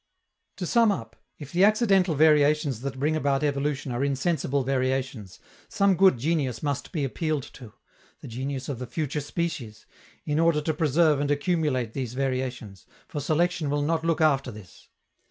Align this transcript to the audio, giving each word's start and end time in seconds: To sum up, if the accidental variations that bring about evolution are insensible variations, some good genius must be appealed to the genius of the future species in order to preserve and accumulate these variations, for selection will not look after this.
To 0.55 0.65
sum 0.65 0.91
up, 0.91 1.15
if 1.37 1.51
the 1.51 1.63
accidental 1.63 2.15
variations 2.15 2.81
that 2.81 2.97
bring 2.97 3.15
about 3.15 3.43
evolution 3.43 3.91
are 3.91 4.03
insensible 4.03 4.63
variations, 4.63 5.37
some 5.69 5.93
good 5.95 6.17
genius 6.17 6.63
must 6.63 6.91
be 6.91 7.03
appealed 7.03 7.43
to 7.53 7.73
the 8.19 8.27
genius 8.27 8.67
of 8.67 8.79
the 8.79 8.87
future 8.87 9.21
species 9.21 9.85
in 10.25 10.39
order 10.39 10.59
to 10.61 10.73
preserve 10.73 11.19
and 11.19 11.29
accumulate 11.29 11.93
these 11.93 12.15
variations, 12.15 12.87
for 13.07 13.21
selection 13.21 13.69
will 13.69 13.83
not 13.83 14.03
look 14.03 14.21
after 14.21 14.49
this. 14.49 14.87